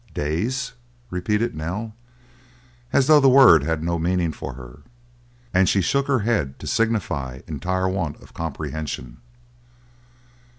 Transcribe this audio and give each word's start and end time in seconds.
"Days?" 0.15 0.73
repeated 1.11 1.53
Nell, 1.55 1.93
as 2.91 3.05
though 3.05 3.19
the 3.19 3.29
word 3.29 3.61
had 3.61 3.83
no 3.83 3.99
meaning 3.99 4.31
for 4.31 4.53
her, 4.53 4.81
and 5.53 5.69
she 5.69 5.79
shook 5.79 6.07
her 6.07 6.21
head 6.21 6.57
to 6.57 6.65
signify 6.65 7.41
entire 7.45 7.87
want 7.87 8.19
of 8.19 8.33
comprehension. 8.33 9.17